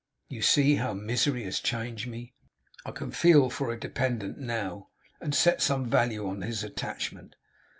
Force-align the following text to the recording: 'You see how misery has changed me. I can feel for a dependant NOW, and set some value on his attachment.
'You 0.29 0.41
see 0.41 0.77
how 0.77 0.93
misery 0.95 1.43
has 1.43 1.59
changed 1.59 2.07
me. 2.07 2.33
I 2.87 2.89
can 2.89 3.11
feel 3.11 3.51
for 3.51 3.71
a 3.71 3.79
dependant 3.79 4.39
NOW, 4.39 4.87
and 5.21 5.35
set 5.35 5.61
some 5.61 5.85
value 5.85 6.27
on 6.27 6.41
his 6.41 6.63
attachment. 6.63 7.35